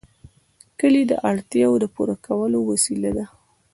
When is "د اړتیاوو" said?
1.07-1.81